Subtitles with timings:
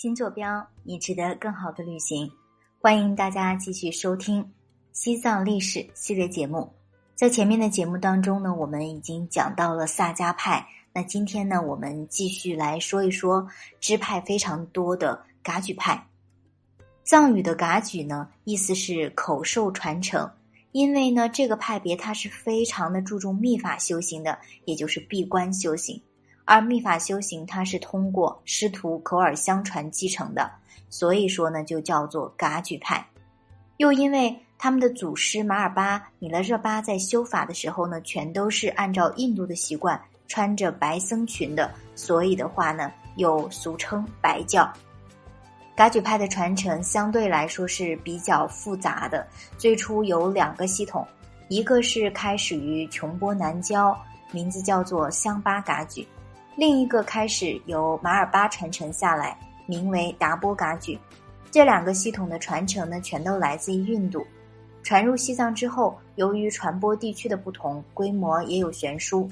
[0.00, 2.26] 新坐标，你值得更好的旅行。
[2.80, 4.50] 欢迎大家继续收听
[4.92, 6.72] 西藏历史系列节目。
[7.14, 10.66] 在前面的节目当中呢，我们已经讲到了萨迦派。
[10.94, 13.46] 那今天呢，我们继续来说一说
[13.78, 16.08] 支派非常多的噶举派。
[17.04, 20.26] 藏语的噶举呢，意思是口授传承。
[20.72, 26.00] 因为呢，这个派别它是非常的注重密法修行的，也就是闭关修行。
[26.50, 30.50] 而密法修行，它是通过师徒口耳相传继承的，
[30.88, 33.06] 所以说呢，就叫做噶举派。
[33.76, 44.68] 又因为他们的祖师马尔巴、米勒热巴在修法的时候呢，全都是按照印度的习惯穿着白僧裙的，所以的话呢，又俗称白教。
[45.76, 49.24] 噶举派的传承相对来说是比较复杂的，
[49.56, 51.06] 最初有两个系统，
[51.46, 53.96] 一个是开始于琼波南郊，
[54.32, 56.04] 名字叫做香巴噶举。
[56.56, 60.98] 另一个开始由马尔巴传承下来，名为达波噶举。
[61.50, 64.24] 这两个系统的传承呢，全都来自于印度，
[64.82, 69.28] 传入西藏之后，由于传播地区的不同，规模也有悬殊。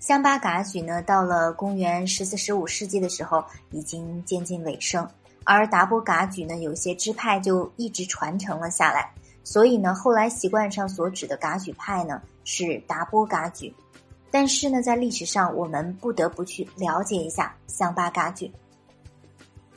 [0.00, 5.06] 香巴噶举呢，到了公元十四、十五世纪的时候，已经渐近尾声，
[5.44, 9.10] 而达波噶举呢，有些支派就一直传承了下来，
[9.42, 13.74] 所以呢，后来习惯上所指的噶举派呢，是达波噶举。
[14.34, 18.50] 但是呢，在历史上，我们不得不去了解一下香巴噶举。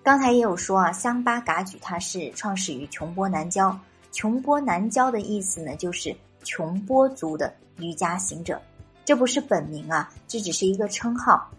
[0.00, 3.76] 刚才也有说啊，香巴噶举它是创始于琼波南郊。
[4.12, 8.62] 琼波南郊的意思呢，就是琼波族的瑜伽行者。
[9.04, 11.50] 这不是本名啊，这只是一个称号。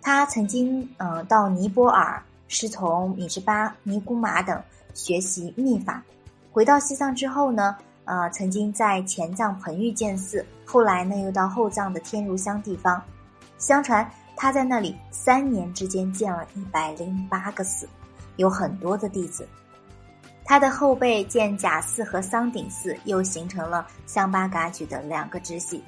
[0.00, 4.62] 他曾经嗯到尼泊尔师从米什巴、尼姑玛等
[4.94, 6.00] 学习秘法，
[6.52, 7.76] 回到西藏之后呢。
[8.06, 13.02] 呃，曾经在前藏盆玉建寺，后来呢又到后藏的天如乡地方。
[13.58, 17.88] 相传他在那里三年之间建了一百零八个寺，
[18.36, 19.46] 有很多的弟子。
[20.44, 25.82] 他的后辈建假寺和桑顶寺，又形成了香巴噶举的两个支系。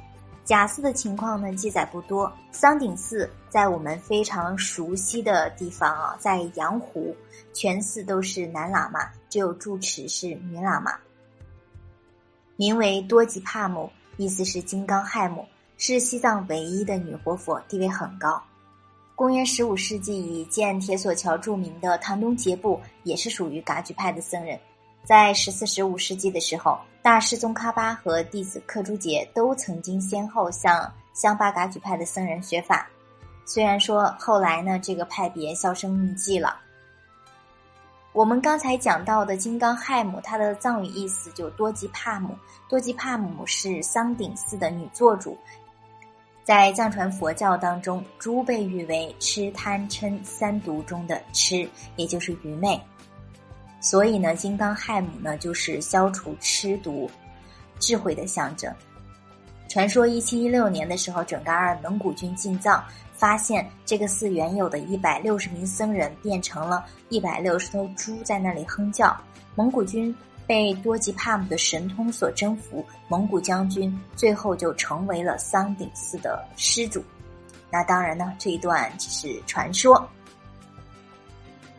[0.44, 7.14] 假寺的情况呢记载不多，桑顶寺在我们非常熟悉的地方啊，在羊湖，
[7.52, 10.92] 全寺都是男喇嘛，只有住持是女喇嘛。
[12.60, 15.46] 名为多吉帕姆，意思是金刚亥母，
[15.76, 18.42] 是西藏唯一的女活佛，地位很高。
[19.14, 24.58] 公元十五世纪以建铁索桥著名的唐东杰布，也是属于噶举派的僧人。
[25.04, 32.90] 在十四、十五世纪的时候，大师宗喀巴和弟子克珠杰都曾经先后向香巴噶举派的僧人学法。
[33.46, 36.58] 虽然说后来呢，这个派别销声匿迹了。
[38.12, 42.36] 我们刚才讲到的金刚亥母，它的藏语意思就多吉帕姆。
[42.68, 45.36] 多吉帕姆是桑顶寺的女做主，
[46.42, 52.80] 在藏传佛教当中，猪被誉为吃贪嗔三毒中的痴，也就是愚昧。
[53.80, 57.08] 所以呢，金刚亥母呢就是消除痴毒、
[57.78, 58.74] 智慧的象征。
[59.68, 62.82] 传说一七一六年的时候，准噶尔蒙古军进藏。
[63.18, 69.12] 发现这个寺原有的一百六十名僧人变成了一百六十头猪，在那里哼叫。
[69.56, 70.14] 蒙古军
[70.46, 77.02] 被多吉帕姆的神通所征服，蒙古将军最后就成为了桑顶寺的施主。
[77.72, 80.08] 那当然呢，这一段只是传说。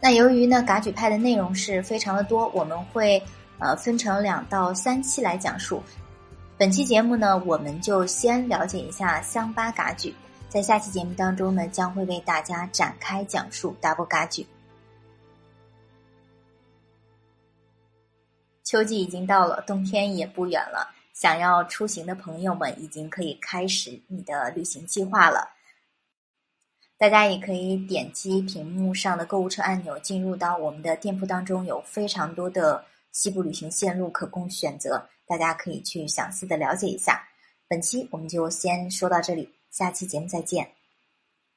[0.02, 3.24] 那由于呢，噶举派的内容是非常的多，我们会
[3.60, 5.82] 呃分成两到三期来讲述。
[6.60, 10.14] 本期节目呢，我们就先了解一下香巴嘎举。
[10.50, 14.46] 在下期节目当中呢，将会为大家展开讲述 double 嘎举。
[18.66, 20.94] 秋季已经到了，冬天也不远了。
[21.14, 25.48] 想要出行的朋友们，已经可以开始你的旅行计划了。
[26.98, 37.28] 大家也可以点击屏幕上的购物车按钮，进入到我们的店铺当中，有非常多的西部旅行线路可供选择，大家可以去详细的了解一下。
[37.68, 39.50] 本期我们就先说到这里。
[39.72, 40.79] 下期节目再见。